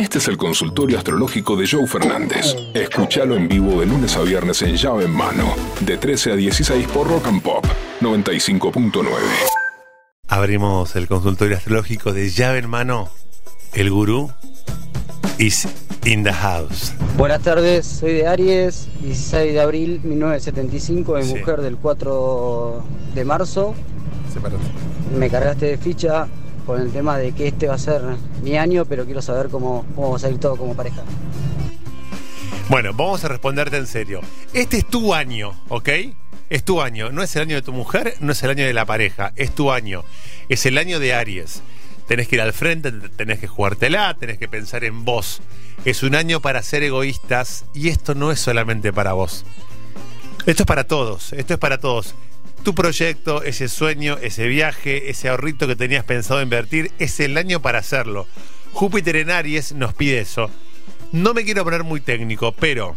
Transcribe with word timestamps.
Este 0.00 0.16
es 0.16 0.28
el 0.28 0.38
consultorio 0.38 0.96
astrológico 0.96 1.56
de 1.56 1.68
Joe 1.70 1.86
Fernández. 1.86 2.56
Escúchalo 2.72 3.36
en 3.36 3.48
vivo 3.48 3.80
de 3.80 3.86
lunes 3.86 4.16
a 4.16 4.22
viernes 4.22 4.62
en 4.62 4.74
llave 4.76 5.04
en 5.04 5.10
mano, 5.10 5.54
de 5.80 5.98
13 5.98 6.32
a 6.32 6.36
16 6.36 6.86
por 6.88 7.06
Rock 7.06 7.26
and 7.26 7.42
Pop 7.42 7.66
95.9. 8.00 9.04
Abrimos 10.28 10.96
el 10.96 11.06
consultorio 11.06 11.56
astrológico 11.58 12.14
de 12.14 12.30
llave 12.30 12.58
en 12.60 12.70
mano. 12.70 13.10
El 13.74 13.90
gurú 13.90 14.30
is 15.38 15.68
in 16.06 16.24
the 16.24 16.32
house. 16.32 16.94
Buenas 17.18 17.42
tardes, 17.42 17.84
soy 17.86 18.14
de 18.14 18.26
Aries, 18.26 18.88
16 19.02 19.52
de 19.52 19.60
abril 19.60 20.00
1975, 20.02 21.14
mi 21.16 21.24
Sí. 21.24 21.34
mujer 21.34 21.60
del 21.60 21.76
4 21.76 22.82
de 23.14 23.24
marzo. 23.26 23.74
Sepárate. 24.32 24.62
Me 25.18 25.28
cargaste 25.28 25.66
de 25.66 25.76
ficha 25.76 26.26
con 26.66 26.80
el 26.80 26.92
tema 26.92 27.18
de 27.18 27.32
que 27.32 27.48
este 27.48 27.66
va 27.66 27.74
a 27.74 27.78
ser 27.78 28.02
mi 28.42 28.56
año, 28.56 28.84
pero 28.84 29.04
quiero 29.04 29.22
saber 29.22 29.48
cómo, 29.48 29.84
cómo 29.94 30.10
va 30.10 30.16
a 30.16 30.20
salir 30.20 30.38
todo 30.38 30.56
como 30.56 30.74
pareja. 30.74 31.02
Bueno, 32.68 32.92
vamos 32.94 33.24
a 33.24 33.28
responderte 33.28 33.76
en 33.76 33.86
serio. 33.86 34.20
Este 34.52 34.78
es 34.78 34.86
tu 34.86 35.12
año, 35.12 35.60
¿ok? 35.68 35.88
Es 36.50 36.64
tu 36.64 36.80
año. 36.80 37.10
No 37.10 37.22
es 37.22 37.34
el 37.34 37.42
año 37.42 37.56
de 37.56 37.62
tu 37.62 37.72
mujer, 37.72 38.14
no 38.20 38.32
es 38.32 38.42
el 38.44 38.50
año 38.50 38.64
de 38.64 38.72
la 38.72 38.84
pareja. 38.84 39.32
Es 39.34 39.52
tu 39.54 39.72
año. 39.72 40.04
Es 40.48 40.66
el 40.66 40.78
año 40.78 41.00
de 41.00 41.14
Aries. 41.14 41.62
Tenés 42.06 42.28
que 42.28 42.36
ir 42.36 42.42
al 42.42 42.52
frente, 42.52 42.90
tenés 42.90 43.38
que 43.38 43.46
jugártela, 43.46 44.16
tenés 44.18 44.38
que 44.38 44.48
pensar 44.48 44.84
en 44.84 45.04
vos. 45.04 45.40
Es 45.84 46.02
un 46.02 46.14
año 46.14 46.40
para 46.40 46.62
ser 46.62 46.82
egoístas 46.82 47.64
y 47.74 47.88
esto 47.88 48.14
no 48.14 48.30
es 48.30 48.40
solamente 48.40 48.92
para 48.92 49.14
vos. 49.14 49.44
Esto 50.46 50.62
es 50.62 50.66
para 50.66 50.84
todos, 50.84 51.32
esto 51.32 51.54
es 51.54 51.58
para 51.60 51.78
todos. 51.78 52.14
Tu 52.62 52.74
proyecto, 52.74 53.42
ese 53.42 53.68
sueño, 53.68 54.18
ese 54.20 54.46
viaje, 54.46 55.10
ese 55.10 55.28
ahorrito 55.28 55.66
que 55.66 55.76
tenías 55.76 56.04
pensado 56.04 56.42
invertir, 56.42 56.92
es 56.98 57.18
el 57.20 57.36
año 57.36 57.60
para 57.60 57.78
hacerlo. 57.78 58.26
Júpiter 58.72 59.16
en 59.16 59.30
Aries 59.30 59.72
nos 59.72 59.94
pide 59.94 60.20
eso. 60.20 60.50
No 61.12 61.34
me 61.34 61.44
quiero 61.44 61.64
poner 61.64 61.84
muy 61.84 62.00
técnico, 62.00 62.52
pero 62.52 62.94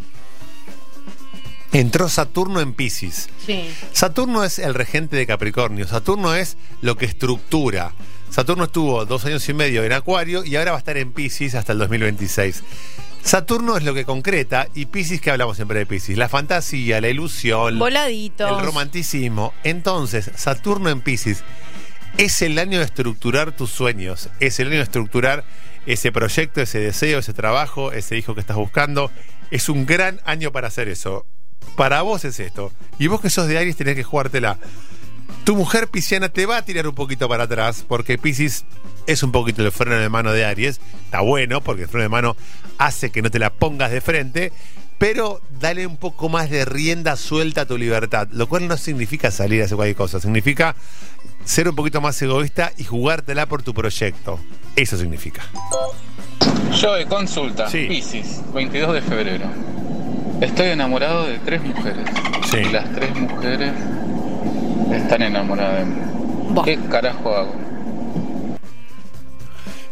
entró 1.72 2.08
Saturno 2.08 2.60
en 2.60 2.74
Pisces. 2.74 3.28
Sí. 3.44 3.68
Saturno 3.92 4.44
es 4.44 4.58
el 4.58 4.74
regente 4.74 5.16
de 5.16 5.26
Capricornio. 5.26 5.88
Saturno 5.88 6.34
es 6.34 6.56
lo 6.82 6.96
que 6.96 7.06
estructura. 7.06 7.92
Saturno 8.30 8.64
estuvo 8.64 9.04
dos 9.06 9.24
años 9.24 9.48
y 9.48 9.54
medio 9.54 9.82
en 9.84 9.92
Acuario 9.92 10.44
y 10.44 10.56
ahora 10.56 10.72
va 10.72 10.78
a 10.78 10.80
estar 10.80 10.96
en 10.96 11.12
Pisces 11.12 11.54
hasta 11.54 11.72
el 11.72 11.78
2026. 11.78 12.62
Saturno 13.24 13.78
es 13.78 13.84
lo 13.84 13.94
que 13.94 14.04
concreta 14.04 14.68
y 14.74 14.84
Pisces, 14.84 15.20
que 15.20 15.30
hablamos 15.30 15.56
siempre 15.56 15.78
de 15.78 15.86
Pisces, 15.86 16.18
la 16.18 16.28
fantasía, 16.28 17.00
la 17.00 17.08
ilusión, 17.08 17.78
Voladitos. 17.78 18.50
el 18.58 18.64
romanticismo. 18.64 19.54
Entonces, 19.64 20.30
Saturno 20.36 20.90
en 20.90 21.00
Pisces 21.00 21.42
es 22.18 22.42
el 22.42 22.58
año 22.58 22.78
de 22.78 22.84
estructurar 22.84 23.52
tus 23.52 23.70
sueños, 23.70 24.28
es 24.40 24.60
el 24.60 24.68
año 24.68 24.76
de 24.76 24.82
estructurar 24.82 25.44
ese 25.86 26.12
proyecto, 26.12 26.60
ese 26.60 26.78
deseo, 26.80 27.18
ese 27.18 27.32
trabajo, 27.32 27.92
ese 27.92 28.16
hijo 28.18 28.34
que 28.34 28.40
estás 28.42 28.56
buscando. 28.56 29.10
Es 29.50 29.70
un 29.70 29.86
gran 29.86 30.20
año 30.26 30.52
para 30.52 30.68
hacer 30.68 30.88
eso. 30.88 31.26
Para 31.76 32.02
vos 32.02 32.24
es 32.26 32.38
esto. 32.40 32.72
Y 32.98 33.06
vos 33.06 33.22
que 33.22 33.30
sos 33.30 33.48
de 33.48 33.56
Aries 33.56 33.76
tenés 33.76 33.96
que 33.96 34.02
jugártela. 34.02 34.58
Tu 35.44 35.54
mujer 35.56 35.88
pisciana 35.88 36.28
te 36.28 36.46
va 36.46 36.56
a 36.58 36.62
tirar 36.64 36.86
un 36.86 36.94
poquito 36.94 37.28
para 37.28 37.44
atrás 37.44 37.84
porque 37.86 38.16
Piscis 38.18 38.64
es 39.06 39.22
un 39.22 39.30
poquito 39.32 39.62
el 39.62 39.72
freno 39.72 39.96
de 39.96 40.08
mano 40.08 40.32
de 40.32 40.44
Aries. 40.44 40.80
Está 41.04 41.20
bueno 41.20 41.60
porque 41.60 41.82
el 41.82 41.88
freno 41.88 42.02
de 42.04 42.08
mano 42.08 42.36
hace 42.78 43.10
que 43.10 43.20
no 43.22 43.30
te 43.30 43.38
la 43.38 43.50
pongas 43.50 43.90
de 43.90 44.00
frente, 44.00 44.52
pero 44.98 45.40
dale 45.60 45.86
un 45.86 45.96
poco 45.98 46.28
más 46.30 46.48
de 46.48 46.64
rienda 46.64 47.16
suelta 47.16 47.62
a 47.62 47.66
tu 47.66 47.76
libertad, 47.76 48.28
lo 48.32 48.48
cual 48.48 48.68
no 48.68 48.76
significa 48.78 49.30
salir 49.30 49.60
a 49.60 49.66
hacer 49.66 49.76
cualquier 49.76 49.96
cosa, 49.96 50.18
significa 50.20 50.74
ser 51.44 51.68
un 51.68 51.76
poquito 51.76 52.00
más 52.00 52.20
egoísta 52.22 52.72
y 52.78 52.84
jugártela 52.84 53.46
por 53.46 53.62
tu 53.62 53.74
proyecto. 53.74 54.40
Eso 54.76 54.96
significa. 54.96 55.42
Yo 56.80 56.94
de 56.94 57.06
consulta, 57.06 57.68
Sí. 57.68 57.86
Piscis, 57.86 58.40
22 58.54 58.94
de 58.94 59.02
febrero. 59.02 59.44
Estoy 60.40 60.68
enamorado 60.68 61.26
de 61.26 61.38
tres 61.38 61.62
mujeres. 61.62 62.04
Sí. 62.50 62.58
Y 62.58 62.64
las 62.70 62.90
tres 62.94 63.14
mujeres 63.14 63.72
están 64.96 65.22
enamoradas 65.22 65.78
de 65.80 65.84
mí. 65.86 65.96
¿Qué 66.64 66.78
carajo 66.88 67.34
hago? 67.34 67.63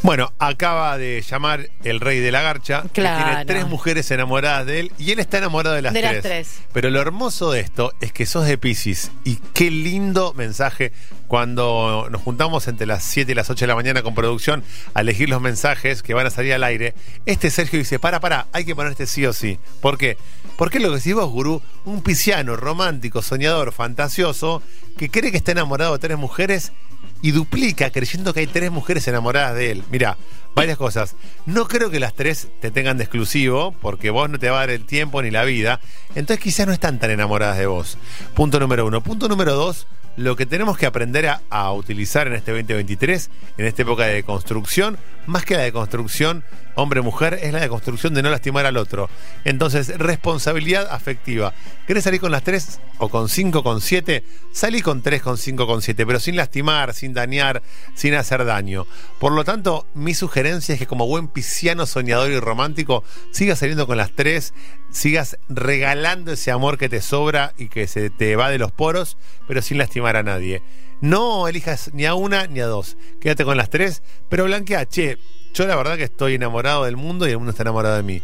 Bueno, 0.02 0.32
acaba 0.40 0.98
de 0.98 1.22
llamar 1.22 1.68
el 1.84 2.00
rey 2.00 2.18
de 2.18 2.32
la 2.32 2.42
garcha, 2.42 2.82
que 2.82 3.02
Claro. 3.02 3.24
tiene 3.24 3.44
tres 3.44 3.66
mujeres 3.68 4.10
enamoradas 4.10 4.66
de 4.66 4.80
él 4.80 4.92
y 4.98 5.12
él 5.12 5.20
está 5.20 5.38
enamorado 5.38 5.76
de 5.76 5.82
las, 5.82 5.92
De 5.92 6.00
tres. 6.00 6.12
las 6.14 6.22
tres. 6.22 6.48
Pero 6.72 6.90
lo 6.90 7.00
hermoso 7.00 7.52
de 7.52 7.60
esto 7.60 7.92
es 8.00 8.12
que 8.12 8.26
sos 8.26 8.44
de 8.46 8.58
Pisces 8.58 9.12
y 9.24 9.36
qué 9.54 9.70
lindo 9.70 10.34
mensaje 10.34 10.92
cuando 11.28 12.08
nos 12.10 12.20
juntamos 12.20 12.66
entre 12.68 12.86
las 12.86 13.04
7 13.04 13.30
y 13.32 13.34
las 13.34 13.48
8 13.48 13.60
de 13.64 13.68
la 13.68 13.74
mañana 13.76 14.02
con 14.02 14.14
producción 14.14 14.64
a 14.92 15.00
elegir 15.02 15.30
los 15.30 15.40
mensajes 15.40 16.02
que 16.02 16.14
van 16.14 16.26
a 16.26 16.30
salir 16.30 16.52
al 16.52 16.64
aire. 16.64 16.94
Este 17.24 17.48
Sergio 17.50 17.78
dice, 17.78 17.98
para, 17.98 18.18
para, 18.20 18.48
hay 18.52 18.64
que 18.64 18.74
ponerte 18.74 19.06
sí 19.06 19.24
o 19.24 19.32
sí. 19.32 19.58
¿Por 19.80 19.98
qué? 19.98 20.18
Porque 20.56 20.80
lo 20.80 20.90
que 20.90 20.96
decís 20.96 21.14
vos, 21.14 21.30
gurú, 21.30 21.62
un 21.84 22.02
pisciano 22.02 22.56
romántico, 22.56 23.22
soñador, 23.22 23.72
fantasioso, 23.72 24.62
que 24.98 25.08
cree 25.10 25.30
que 25.30 25.38
está 25.38 25.52
enamorado 25.52 25.92
de 25.94 26.00
tres 26.00 26.18
mujeres 26.18 26.72
y 27.22 27.30
duplica 27.30 27.90
creyendo 27.90 28.34
que 28.34 28.40
hay 28.40 28.46
tres 28.46 28.70
mujeres 28.70 29.06
enamoradas 29.08 29.54
de 29.54 29.70
él. 29.70 29.84
Mira, 29.90 30.18
varias 30.54 30.76
cosas. 30.76 31.14
No 31.46 31.66
creo 31.66 31.90
que 31.90 32.00
las 32.00 32.14
tres 32.14 32.48
te 32.60 32.70
tengan 32.70 32.98
de 32.98 33.04
exclusivo, 33.04 33.72
porque 33.80 34.10
vos 34.10 34.28
no 34.28 34.38
te 34.38 34.50
va 34.50 34.56
a 34.58 34.60
dar 34.60 34.70
el 34.70 34.84
tiempo 34.84 35.22
ni 35.22 35.30
la 35.30 35.44
vida. 35.44 35.80
Entonces 36.14 36.42
quizás 36.42 36.66
no 36.66 36.72
están 36.72 36.98
tan 36.98 37.10
enamoradas 37.10 37.58
de 37.58 37.66
vos. 37.66 37.96
Punto 38.34 38.60
número 38.60 38.86
uno. 38.86 39.02
Punto 39.02 39.28
número 39.28 39.54
dos. 39.54 39.86
Lo 40.16 40.36
que 40.36 40.44
tenemos 40.44 40.76
que 40.76 40.84
aprender 40.84 41.26
a, 41.48 41.72
utilizar 41.72 42.26
en 42.26 42.34
este 42.34 42.52
2023, 42.52 43.30
en 43.56 43.64
esta 43.64 43.80
época 43.80 44.04
de 44.04 44.22
construcción, 44.24 44.98
más 45.26 45.46
que 45.46 45.54
la 45.56 45.62
de 45.62 45.72
construcción 45.72 46.44
hombre-mujer, 46.74 47.38
es 47.42 47.52
la 47.52 47.60
de 47.60 47.68
construcción 47.68 48.14
de 48.14 48.22
no 48.22 48.30
lastimar 48.30 48.66
al 48.66 48.76
otro. 48.76 49.08
Entonces, 49.44 49.96
responsabilidad 49.98 50.88
afectiva. 50.90 51.52
¿Querés 51.86 52.04
salir 52.04 52.20
con 52.20 52.32
las 52.32 52.42
tres 52.42 52.80
o 52.98 53.08
con 53.08 53.28
cinco, 53.28 53.62
con 53.62 53.80
siete? 53.80 54.24
Salí 54.52 54.82
con 54.82 55.02
tres, 55.02 55.22
con 55.22 55.36
cinco, 55.36 55.66
con 55.66 55.82
siete, 55.82 56.06
pero 56.06 56.20
sin 56.20 56.36
lastimar, 56.36 56.94
sin 56.94 57.14
dañar, 57.14 57.62
sin 57.94 58.14
hacer 58.14 58.44
daño. 58.44 58.86
Por 59.18 59.32
lo 59.32 59.44
tanto, 59.44 59.86
mi 59.94 60.14
sugerencia 60.14 60.74
es 60.74 60.78
que 60.78 60.86
como 60.86 61.06
buen 61.06 61.28
pisciano 61.28 61.86
soñador 61.86 62.30
y 62.30 62.38
romántico, 62.38 63.04
sigas 63.30 63.58
saliendo 63.58 63.86
con 63.86 63.96
las 63.96 64.12
tres, 64.12 64.54
sigas 64.90 65.38
regalando 65.48 66.32
ese 66.32 66.50
amor 66.50 66.78
que 66.78 66.88
te 66.88 67.00
sobra 67.00 67.52
y 67.56 67.68
que 67.68 67.86
se 67.86 68.10
te 68.10 68.36
va 68.36 68.50
de 68.50 68.58
los 68.58 68.72
poros, 68.72 69.16
pero 69.48 69.62
sin 69.62 69.78
lastimar 69.78 70.16
a 70.16 70.22
nadie. 70.22 70.62
No 71.00 71.48
elijas 71.48 71.90
ni 71.94 72.06
a 72.06 72.14
una 72.14 72.46
ni 72.46 72.60
a 72.60 72.66
dos. 72.66 72.96
Quédate 73.20 73.44
con 73.44 73.56
las 73.56 73.70
tres, 73.70 74.02
pero 74.28 74.44
blanquea, 74.44 74.86
che, 74.86 75.18
yo 75.52 75.66
la 75.66 75.76
verdad 75.76 75.96
que 75.96 76.04
estoy 76.04 76.34
enamorado 76.34 76.84
del 76.84 76.96
mundo 76.96 77.26
y 77.26 77.30
el 77.30 77.38
mundo 77.38 77.50
está 77.50 77.62
enamorado 77.62 77.96
de 77.96 78.02
mí. 78.02 78.22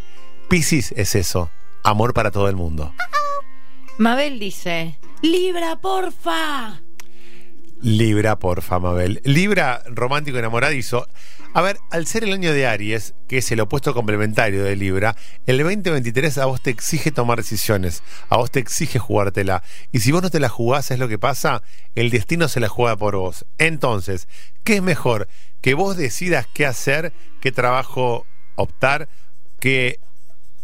Piscis 0.48 0.92
es 0.92 1.14
eso, 1.14 1.50
amor 1.82 2.14
para 2.14 2.30
todo 2.30 2.48
el 2.48 2.56
mundo. 2.56 2.92
Mabel 3.98 4.38
dice, 4.38 4.98
Libra, 5.22 5.76
porfa. 5.76 6.80
Libra, 7.80 8.38
porfa, 8.38 8.78
Mabel. 8.78 9.20
Libra, 9.24 9.82
romántico 9.86 10.38
enamoradizo. 10.38 11.06
A 11.54 11.62
ver, 11.62 11.78
al 11.90 12.06
ser 12.06 12.24
el 12.24 12.32
año 12.32 12.52
de 12.52 12.66
Aries, 12.66 13.14
que 13.28 13.38
es 13.38 13.50
el 13.52 13.60
opuesto 13.60 13.94
complementario 13.94 14.64
de 14.64 14.76
Libra, 14.76 15.16
el 15.46 15.58
2023 15.58 16.38
a 16.38 16.46
vos 16.46 16.60
te 16.60 16.70
exige 16.70 17.10
tomar 17.12 17.38
decisiones, 17.38 18.02
a 18.28 18.36
vos 18.36 18.50
te 18.50 18.58
exige 18.58 18.98
jugártela. 18.98 19.62
Y 19.92 20.00
si 20.00 20.12
vos 20.12 20.22
no 20.22 20.30
te 20.30 20.40
la 20.40 20.48
jugás, 20.48 20.90
es 20.90 20.98
lo 20.98 21.08
que 21.08 21.18
pasa, 21.18 21.62
el 21.94 22.10
destino 22.10 22.48
se 22.48 22.60
la 22.60 22.68
juega 22.68 22.96
por 22.96 23.16
vos. 23.16 23.46
Entonces, 23.58 24.28
¿qué 24.64 24.76
es 24.76 24.82
mejor? 24.82 25.28
Que 25.60 25.74
vos 25.74 25.96
decidas 25.96 26.46
qué 26.52 26.66
hacer, 26.66 27.12
qué 27.40 27.52
trabajo 27.52 28.26
optar, 28.56 29.08
qué 29.60 30.00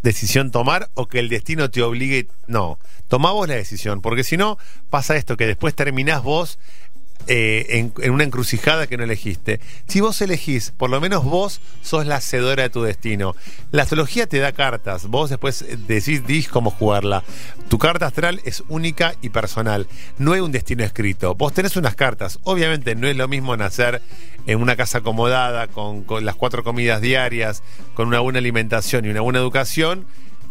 decisión 0.05 0.51
tomar 0.51 0.91
o 0.95 1.07
que 1.09 1.19
el 1.19 1.29
destino 1.29 1.71
te 1.71 1.83
obligue. 1.83 2.29
No, 2.47 2.79
tomá 3.09 3.33
vos 3.33 3.49
la 3.49 3.55
decisión, 3.55 4.03
porque 4.03 4.23
si 4.23 4.37
no, 4.37 4.59
pasa 4.91 5.17
esto, 5.17 5.37
que 5.37 5.47
después 5.47 5.75
terminás 5.75 6.23
vos 6.23 6.59
eh, 7.27 7.91
en, 7.99 8.11
una 8.11 8.25
encrucijada 8.25 8.87
que 8.87 8.97
no 8.97 9.05
elegiste. 9.05 9.61
Si 9.87 10.01
vos 10.01 10.21
elegís, 10.21 10.73
por 10.73 10.91
lo 10.91 11.01
menos 11.01 11.25
vos 11.25 11.61
sos 11.83 12.07
la 12.07 12.17
hacedora 12.17 12.65
de 12.65 12.71
tu 12.71 12.83
destino. 12.83 13.35
La 13.71 13.83
astrología 13.83 14.27
te 14.27 14.39
da 14.39 14.53
cartas, 14.53 15.07
vos 15.07 15.31
después 15.31 15.65
decís, 15.87 16.27
dis 16.27 16.49
cómo 16.49 16.71
jugarla. 16.71 17.25
Tu 17.69 17.79
carta 17.79 18.07
astral 18.07 18.41
es 18.45 18.63
única 18.69 19.15
y 19.23 19.31
personal, 19.31 19.87
no 20.19 20.33
hay 20.33 20.41
un 20.41 20.53
destino 20.53 20.85
escrito. 20.85 21.35
Vos 21.35 21.53
tenés 21.53 21.77
unas 21.77 21.95
cartas, 21.95 22.39
obviamente 22.45 22.95
no 22.95 23.09
es 23.09 23.17
lo 23.17 23.29
mismo 23.29 23.57
nacer 23.57 24.03
en 24.47 24.61
una 24.61 24.77
casa 24.77 24.99
acomodada, 24.99 25.69
con 25.69 26.05
las 26.21 26.37
cuatro 26.37 26.63
comidas 26.63 27.01
diarias, 27.01 27.63
con 27.95 28.09
una 28.09 28.21
buena 28.21 28.39
alimentación 28.39 29.05
y 29.05 29.09
una 29.09 29.23
buena 29.23 29.39
educación, 29.39 30.07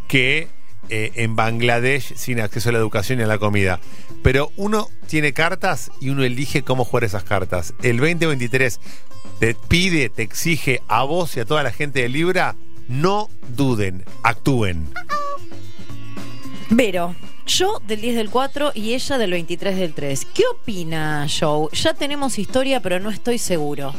que 0.07 0.47
eh, 0.89 1.11
en 1.15 1.35
Bangladesh 1.35 2.15
sin 2.15 2.39
acceso 2.39 2.69
a 2.69 2.71
la 2.71 2.79
educación 2.79 3.19
y 3.19 3.23
a 3.23 3.27
la 3.27 3.37
comida. 3.37 3.79
Pero 4.21 4.51
uno 4.55 4.89
tiene 5.07 5.33
cartas 5.33 5.91
y 5.99 6.09
uno 6.09 6.23
elige 6.23 6.63
cómo 6.63 6.85
jugar 6.85 7.03
esas 7.03 7.23
cartas. 7.23 7.73
El 7.81 7.97
2023 7.97 8.79
te 9.39 9.55
pide, 9.55 10.09
te 10.09 10.23
exige 10.23 10.81
a 10.87 11.03
vos 11.03 11.35
y 11.37 11.39
a 11.39 11.45
toda 11.45 11.63
la 11.63 11.71
gente 11.71 12.01
de 12.01 12.09
Libra, 12.09 12.55
no 12.87 13.29
duden, 13.55 14.03
actúen. 14.23 14.87
Vero, 16.69 17.15
yo 17.45 17.81
del 17.85 18.01
10 18.01 18.15
del 18.15 18.29
4 18.29 18.71
y 18.73 18.93
ella 18.93 19.17
del 19.17 19.31
23 19.31 19.75
del 19.75 19.93
3. 19.93 20.25
¿Qué 20.33 20.43
opina 20.47 21.27
Joe? 21.27 21.67
Ya 21.73 21.93
tenemos 21.93 22.39
historia, 22.39 22.79
pero 22.79 22.99
no 22.99 23.09
estoy 23.09 23.37
seguro. 23.37 23.93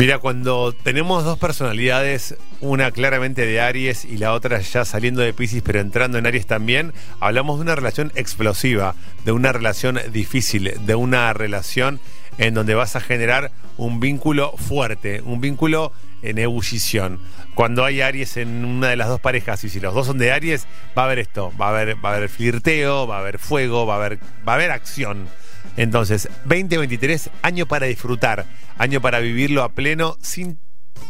Mira, 0.00 0.16
cuando 0.16 0.72
tenemos 0.72 1.24
dos 1.24 1.38
personalidades, 1.38 2.34
una 2.62 2.90
claramente 2.90 3.44
de 3.44 3.60
Aries 3.60 4.06
y 4.06 4.16
la 4.16 4.32
otra 4.32 4.58
ya 4.60 4.86
saliendo 4.86 5.20
de 5.20 5.34
Pisces 5.34 5.60
pero 5.62 5.78
entrando 5.78 6.16
en 6.16 6.26
Aries 6.26 6.46
también, 6.46 6.94
hablamos 7.20 7.58
de 7.58 7.64
una 7.64 7.74
relación 7.74 8.10
explosiva, 8.14 8.94
de 9.26 9.32
una 9.32 9.52
relación 9.52 10.00
difícil, 10.10 10.72
de 10.86 10.94
una 10.94 11.34
relación 11.34 12.00
en 12.38 12.54
donde 12.54 12.74
vas 12.74 12.96
a 12.96 13.02
generar 13.02 13.52
un 13.76 14.00
vínculo 14.00 14.52
fuerte, 14.56 15.20
un 15.20 15.42
vínculo 15.42 15.92
en 16.22 16.38
ebullición. 16.38 17.20
Cuando 17.54 17.84
hay 17.84 18.00
Aries 18.00 18.36
en 18.36 18.64
una 18.64 18.88
de 18.88 18.96
las 18.96 19.08
dos 19.08 19.20
parejas 19.20 19.62
y 19.64 19.68
si 19.68 19.80
los 19.80 19.94
dos 19.94 20.06
son 20.06 20.18
de 20.18 20.32
Aries, 20.32 20.66
va 20.96 21.02
a 21.02 21.04
haber 21.06 21.18
esto, 21.18 21.52
va 21.60 21.66
a 21.66 21.70
haber, 21.70 22.04
va 22.04 22.12
a 22.12 22.16
haber 22.16 22.28
flirteo, 22.28 23.06
va 23.06 23.16
a 23.16 23.20
haber 23.20 23.38
fuego, 23.38 23.86
va 23.86 23.94
a 23.94 23.96
haber, 23.96 24.18
va 24.46 24.52
a 24.52 24.54
haber 24.54 24.70
acción. 24.70 25.28
Entonces, 25.76 26.28
2023, 26.44 27.30
año 27.42 27.66
para 27.66 27.86
disfrutar, 27.86 28.46
año 28.78 29.00
para 29.00 29.20
vivirlo 29.20 29.62
a 29.62 29.70
pleno 29.70 30.16
sin 30.20 30.58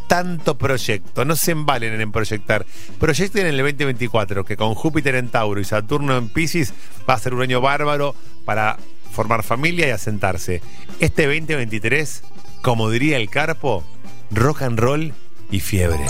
tanto 0.08 0.58
proyecto. 0.58 1.24
No 1.24 1.36
se 1.36 1.52
embalen 1.52 2.00
en 2.00 2.12
proyectar. 2.12 2.66
Proyecten 2.98 3.46
en 3.46 3.54
el 3.54 3.58
2024, 3.58 4.44
que 4.44 4.56
con 4.56 4.74
Júpiter 4.74 5.14
en 5.14 5.28
Tauro 5.28 5.60
y 5.60 5.64
Saturno 5.64 6.16
en 6.16 6.28
Pisces 6.28 6.74
va 7.08 7.14
a 7.14 7.18
ser 7.18 7.34
un 7.34 7.42
año 7.42 7.60
bárbaro 7.60 8.14
para 8.44 8.76
formar 9.12 9.42
familia 9.42 9.88
y 9.88 9.90
asentarse. 9.90 10.62
Este 10.98 11.26
2023, 11.26 12.22
como 12.62 12.90
diría 12.90 13.16
el 13.16 13.30
Carpo, 13.30 13.84
rock 14.30 14.62
and 14.62 14.78
roll 14.78 15.12
y 15.50 15.60
fiebre. 15.60 16.04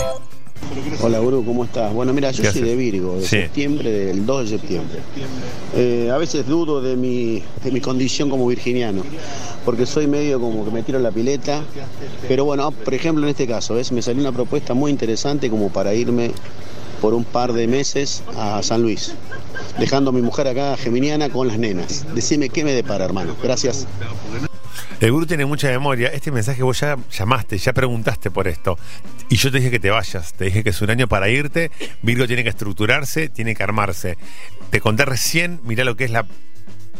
Hola, 1.01 1.17
Guru, 1.19 1.43
¿cómo 1.43 1.63
estás? 1.65 1.91
Bueno, 1.91 2.13
mira, 2.13 2.29
yo 2.31 2.43
¿Qué 2.43 2.51
soy 2.51 2.61
de 2.61 2.75
Virgo, 2.75 3.15
de 3.15 3.21
Sí. 3.21 3.27
septiembre, 3.29 3.89
del 3.89 4.25
2 4.25 4.43
de 4.51 4.57
septiembre. 4.57 4.99
Eh, 5.75 6.09
a 6.13 6.17
veces 6.17 6.45
dudo 6.45 6.81
de 6.81 6.95
mi, 6.95 7.41
de 7.63 7.71
mi 7.71 7.81
condición 7.81 8.29
como 8.29 8.45
virginiano, 8.47 9.01
porque 9.65 9.85
soy 9.87 10.05
medio 10.05 10.39
como 10.39 10.63
que 10.63 10.71
me 10.71 10.83
tiro 10.83 10.99
en 10.99 11.03
la 11.03 11.11
pileta. 11.11 11.63
Pero 12.27 12.45
bueno, 12.45 12.69
por 12.71 12.93
ejemplo, 12.93 13.23
en 13.23 13.29
este 13.31 13.47
caso, 13.47 13.73
¿ves? 13.73 13.91
me 13.91 14.01
salió 14.03 14.21
una 14.21 14.31
propuesta 14.31 14.73
muy 14.75 14.91
interesante 14.91 15.49
como 15.49 15.69
para 15.69 15.93
irme 15.95 16.31
por 17.01 17.15
un 17.15 17.23
par 17.23 17.51
de 17.53 17.65
meses 17.67 18.21
a 18.37 18.61
San 18.61 18.83
Luis, 18.83 19.13
dejando 19.79 20.11
a 20.11 20.13
mi 20.13 20.21
mujer 20.21 20.47
acá 20.47 20.77
geminiana 20.77 21.29
con 21.29 21.47
las 21.47 21.57
nenas. 21.57 22.05
Decime 22.13 22.49
qué 22.49 22.63
me 22.63 22.73
depara, 22.73 23.03
hermano. 23.03 23.35
Gracias. 23.41 23.87
El 25.01 25.11
gurú 25.11 25.25
tiene 25.25 25.45
mucha 25.45 25.67
memoria. 25.67 26.09
Este 26.09 26.31
mensaje 26.31 26.61
vos 26.61 26.79
ya 26.79 26.95
llamaste, 27.11 27.57
ya 27.57 27.73
preguntaste 27.73 28.29
por 28.29 28.47
esto. 28.47 28.77
Y 29.29 29.35
yo 29.35 29.51
te 29.51 29.57
dije 29.57 29.71
que 29.71 29.79
te 29.79 29.89
vayas. 29.89 30.33
Te 30.33 30.45
dije 30.45 30.63
que 30.63 30.69
es 30.69 30.79
un 30.79 30.91
año 30.91 31.07
para 31.07 31.27
irte. 31.27 31.71
Virgo 32.03 32.27
tiene 32.27 32.43
que 32.43 32.49
estructurarse, 32.49 33.27
tiene 33.27 33.55
que 33.55 33.63
armarse. 33.63 34.19
Te 34.69 34.79
conté 34.79 35.05
recién, 35.05 35.59
mirá 35.63 35.85
lo 35.85 35.95
que 35.95 36.03
es 36.03 36.11
la 36.11 36.27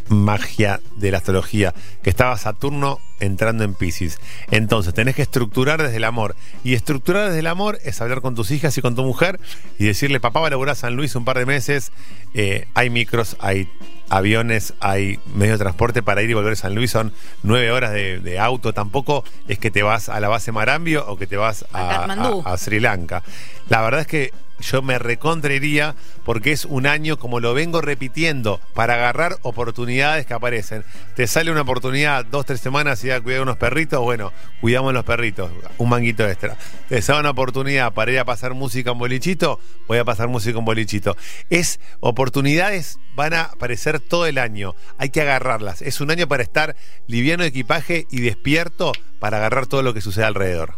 magia 0.09 0.81
de 0.95 1.11
la 1.11 1.19
astrología, 1.19 1.75
que 2.01 2.09
estaba 2.09 2.35
Saturno 2.37 2.97
entrando 3.19 3.63
en 3.63 3.75
Pisces. 3.75 4.19
Entonces, 4.49 4.95
tenés 4.95 5.15
que 5.15 5.21
estructurar 5.21 5.79
desde 5.83 5.97
el 5.97 6.03
amor. 6.03 6.35
Y 6.63 6.73
estructurar 6.73 7.27
desde 7.27 7.39
el 7.39 7.47
amor 7.47 7.77
es 7.83 8.01
hablar 8.01 8.21
con 8.21 8.33
tus 8.33 8.49
hijas 8.49 8.75
y 8.79 8.81
con 8.81 8.95
tu 8.95 9.03
mujer 9.03 9.39
y 9.77 9.85
decirle, 9.85 10.19
papá 10.19 10.39
va 10.39 10.47
a 10.47 10.49
laburar 10.49 10.73
a 10.73 10.75
San 10.75 10.95
Luis 10.95 11.15
un 11.15 11.23
par 11.23 11.37
de 11.37 11.45
meses, 11.45 11.91
eh, 12.33 12.65
hay 12.73 12.89
micros, 12.89 13.37
hay 13.39 13.69
aviones, 14.11 14.73
hay 14.79 15.19
medios 15.33 15.57
de 15.57 15.63
transporte 15.63 16.03
para 16.03 16.21
ir 16.21 16.29
y 16.29 16.33
volver 16.33 16.53
a 16.53 16.55
San 16.55 16.75
Luis, 16.75 16.91
son 16.91 17.13
nueve 17.43 17.71
horas 17.71 17.91
de, 17.93 18.19
de 18.19 18.39
auto, 18.39 18.73
tampoco 18.73 19.23
es 19.47 19.57
que 19.57 19.71
te 19.71 19.83
vas 19.83 20.09
a 20.09 20.19
la 20.19 20.27
base 20.27 20.51
Marambio 20.51 21.05
o 21.07 21.17
que 21.17 21.27
te 21.27 21.37
vas 21.37 21.65
A 21.73 21.79
a, 21.79 22.05
a- 22.05 22.53
a 22.53 22.57
Sri 22.57 22.79
Lanka. 22.79 23.23
La 23.69 23.81
verdad 23.81 24.01
es 24.01 24.07
que 24.07 24.33
yo 24.59 24.83
me 24.83 24.99
recontraería 24.99 25.95
porque 26.23 26.51
es 26.51 26.65
un 26.65 26.85
año, 26.85 27.17
como 27.17 27.39
lo 27.39 27.55
vengo 27.55 27.81
repitiendo, 27.81 28.59
para 28.75 28.93
agarrar 28.93 29.37
oportunidades 29.41 30.27
que 30.27 30.35
aparecen. 30.35 30.83
Te 31.15 31.25
sale 31.25 31.49
una 31.51 31.61
oportunidad 31.61 32.25
dos, 32.25 32.45
tres 32.45 32.59
semanas 32.61 33.03
y 33.03 33.07
ya 33.07 33.19
cuidar 33.21 33.41
unos 33.41 33.57
perritos, 33.57 33.99
bueno, 34.01 34.31
cuidamos 34.59 34.93
los 34.93 35.03
perritos, 35.03 35.49
un 35.79 35.89
manguito 35.89 36.27
extra. 36.27 36.57
Te 36.89 37.01
sale 37.01 37.21
una 37.21 37.31
oportunidad 37.31 37.93
para 37.93 38.11
ir 38.11 38.19
a 38.19 38.25
pasar 38.25 38.53
música 38.53 38.91
en 38.91 38.99
bolichito, 38.99 39.59
voy 39.87 39.97
a 39.97 40.05
pasar 40.05 40.27
música 40.27 40.59
en 40.59 40.65
bolichito. 40.65 41.17
Es 41.49 41.79
oportunidades 42.01 42.99
van 43.15 43.33
a 43.33 43.41
aparecer 43.45 43.99
todo 44.01 44.25
el 44.25 44.37
año, 44.37 44.75
hay 44.97 45.09
que 45.09 45.21
agarrarlas. 45.21 45.81
Es 45.81 46.01
un 46.01 46.11
año 46.11 46.27
para 46.27 46.43
estar 46.43 46.75
liviano 47.07 47.43
de 47.43 47.49
equipaje 47.49 48.07
y 48.11 48.21
despierto 48.21 48.91
para 49.19 49.37
agarrar 49.37 49.67
todo 49.67 49.83
lo 49.83 49.93
que 49.93 50.01
sucede 50.01 50.25
alrededor. 50.25 50.75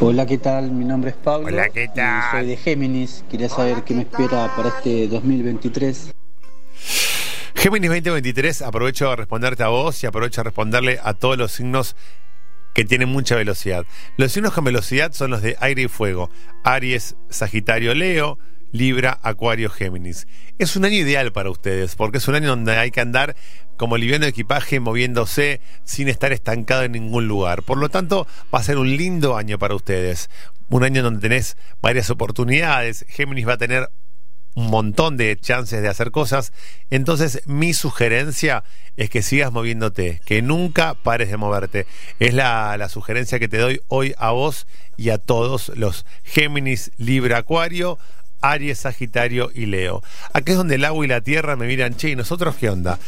Hola, 0.00 0.26
¿qué 0.26 0.38
tal? 0.38 0.70
Mi 0.70 0.84
nombre 0.84 1.10
es 1.10 1.16
Pablo. 1.16 1.48
Hola, 1.48 1.68
¿qué 1.70 1.84
y 1.84 1.88
tal? 1.88 2.30
Soy 2.30 2.46
de 2.46 2.56
Géminis. 2.56 3.24
Quería 3.30 3.48
saber 3.48 3.82
qué 3.84 3.94
me 3.94 4.02
espera 4.02 4.54
para 4.54 4.68
este 4.68 5.08
2023. 5.08 6.12
Géminis 7.54 7.90
2023, 7.90 8.62
aprovecho 8.62 9.10
a 9.10 9.16
responderte 9.16 9.62
a 9.62 9.68
vos 9.68 10.02
y 10.02 10.06
aprovecho 10.06 10.42
a 10.42 10.44
responderle 10.44 10.98
a 11.02 11.14
todos 11.14 11.38
los 11.38 11.52
signos 11.52 11.96
que 12.74 12.84
tienen 12.84 13.08
mucha 13.08 13.36
velocidad. 13.36 13.86
Los 14.18 14.32
signos 14.32 14.52
con 14.52 14.64
velocidad 14.64 15.12
son 15.12 15.30
los 15.30 15.40
de 15.40 15.56
aire 15.60 15.82
y 15.82 15.88
fuego. 15.88 16.28
Aries, 16.64 17.16
Sagitario, 17.30 17.94
Leo, 17.94 18.38
Libra, 18.74 19.20
Acuario, 19.22 19.70
Géminis. 19.70 20.26
Es 20.58 20.74
un 20.74 20.84
año 20.84 20.96
ideal 20.96 21.30
para 21.30 21.48
ustedes, 21.48 21.94
porque 21.94 22.18
es 22.18 22.26
un 22.26 22.34
año 22.34 22.48
donde 22.48 22.76
hay 22.76 22.90
que 22.90 23.00
andar 23.00 23.36
como 23.76 23.96
liviano 23.96 24.24
de 24.24 24.30
equipaje, 24.30 24.80
moviéndose 24.80 25.60
sin 25.84 26.08
estar 26.08 26.32
estancado 26.32 26.82
en 26.82 26.90
ningún 26.90 27.28
lugar. 27.28 27.62
Por 27.62 27.78
lo 27.78 27.88
tanto, 27.88 28.26
va 28.52 28.58
a 28.58 28.64
ser 28.64 28.78
un 28.78 28.96
lindo 28.96 29.36
año 29.36 29.60
para 29.60 29.76
ustedes. 29.76 30.28
Un 30.70 30.82
año 30.82 31.04
donde 31.04 31.20
tenés 31.20 31.56
varias 31.80 32.10
oportunidades. 32.10 33.06
Géminis 33.08 33.46
va 33.46 33.52
a 33.52 33.58
tener 33.58 33.90
un 34.56 34.66
montón 34.70 35.16
de 35.16 35.36
chances 35.36 35.80
de 35.80 35.88
hacer 35.88 36.10
cosas. 36.10 36.52
Entonces, 36.90 37.42
mi 37.46 37.74
sugerencia 37.74 38.64
es 38.96 39.08
que 39.08 39.22
sigas 39.22 39.52
moviéndote, 39.52 40.20
que 40.24 40.42
nunca 40.42 40.94
pares 40.94 41.30
de 41.30 41.36
moverte. 41.36 41.86
Es 42.18 42.34
la, 42.34 42.76
la 42.76 42.88
sugerencia 42.88 43.38
que 43.38 43.46
te 43.46 43.58
doy 43.58 43.82
hoy 43.86 44.16
a 44.18 44.32
vos 44.32 44.66
y 44.96 45.10
a 45.10 45.18
todos 45.18 45.70
los 45.76 46.06
Géminis, 46.24 46.90
Libra, 46.96 47.38
Acuario. 47.38 48.00
Aries, 48.52 48.78
Sagitario 48.78 49.50
y 49.54 49.66
Leo. 49.66 50.02
Aquí 50.32 50.52
es 50.52 50.58
donde 50.58 50.74
el 50.74 50.84
agua 50.84 51.04
y 51.04 51.08
la 51.08 51.20
tierra 51.20 51.56
me 51.56 51.66
miran, 51.66 51.96
che, 51.96 52.10
¿y 52.10 52.16
nosotros 52.16 52.56
qué 52.56 52.68
onda? 52.68 52.98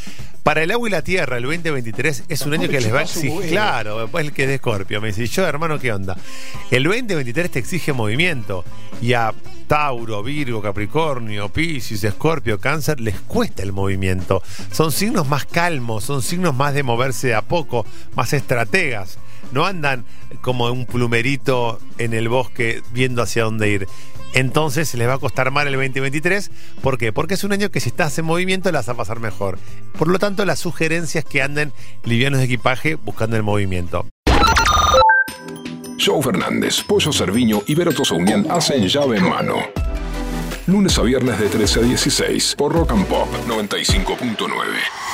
Para 0.42 0.62
el 0.62 0.70
agua 0.70 0.88
y 0.88 0.92
la 0.92 1.02
tierra, 1.02 1.38
el 1.38 1.42
2023 1.42 2.24
es 2.28 2.42
un 2.42 2.54
año 2.54 2.68
que 2.68 2.80
les 2.80 2.94
va 2.94 3.00
a 3.00 3.02
exigir. 3.02 3.50
Claro, 3.50 4.00
después 4.00 4.24
el 4.24 4.32
que 4.32 4.44
es 4.44 4.48
de 4.48 4.54
Escorpio. 4.54 5.00
Me 5.00 5.08
dice, 5.08 5.24
"¿Y 5.24 5.26
yo, 5.26 5.44
hermano, 5.46 5.78
¿qué 5.78 5.92
onda? 5.92 6.16
El 6.70 6.84
2023 6.84 7.50
te 7.50 7.58
exige 7.58 7.92
movimiento. 7.92 8.64
Y 9.02 9.12
a 9.12 9.34
Tauro, 9.66 10.22
Virgo, 10.22 10.62
Capricornio, 10.62 11.48
Piscis, 11.48 12.04
Escorpio, 12.04 12.60
Cáncer, 12.60 13.00
les 13.00 13.20
cuesta 13.20 13.62
el 13.62 13.72
movimiento. 13.72 14.42
Son 14.70 14.92
signos 14.92 15.28
más 15.28 15.44
calmos, 15.46 16.04
son 16.04 16.22
signos 16.22 16.54
más 16.54 16.72
de 16.74 16.82
moverse 16.82 17.28
de 17.28 17.34
a 17.34 17.42
poco, 17.42 17.84
más 18.14 18.32
estrategas. 18.32 19.18
No 19.52 19.66
andan 19.66 20.04
como 20.40 20.70
un 20.70 20.86
plumerito 20.86 21.80
en 21.98 22.14
el 22.14 22.28
bosque 22.28 22.82
viendo 22.92 23.22
hacia 23.22 23.44
dónde 23.44 23.68
ir. 23.68 23.88
Entonces 24.36 24.92
les 24.92 25.08
va 25.08 25.14
a 25.14 25.18
costar 25.18 25.50
mal 25.50 25.66
el 25.66 25.72
2023. 25.72 26.50
¿Por 26.82 26.98
qué? 26.98 27.10
Porque 27.10 27.34
es 27.34 27.44
un 27.44 27.52
año 27.52 27.70
que 27.70 27.80
si 27.80 27.88
estás 27.88 28.18
en 28.18 28.26
movimiento 28.26 28.70
la 28.70 28.80
vas 28.80 28.88
a 28.90 28.94
pasar 28.94 29.18
mejor. 29.18 29.58
Por 29.98 30.08
lo 30.08 30.18
tanto, 30.18 30.44
la 30.44 30.56
sugerencia 30.56 31.20
es 31.20 31.24
que 31.24 31.40
anden 31.40 31.72
livianos 32.04 32.40
de 32.40 32.44
equipaje 32.44 32.96
buscando 32.96 33.36
el 33.36 33.42
movimiento. 33.42 34.06
Joe 35.98 36.22
Fernández, 36.22 36.82
Pollo 36.82 37.14
Cerviño 37.14 37.62
y 37.66 37.74
Vero 37.74 37.92
Tosaunian 37.92 38.46
hacen 38.50 38.86
llave 38.86 39.16
en 39.16 39.26
mano. 39.26 39.56
Lunes 40.66 40.98
a 40.98 41.02
viernes 41.02 41.40
de 41.40 41.48
13 41.48 41.80
a 41.80 41.82
16 41.84 42.56
por 42.58 42.74
Rock 42.74 42.92
and 42.92 43.06
Pop 43.06 43.28
95.9. 43.48 45.05